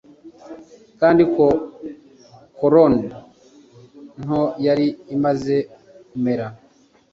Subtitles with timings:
[0.99, 1.45] kandi ko
[2.57, 3.01] koloni
[4.21, 5.55] nto yari imaze
[6.09, 6.47] kumera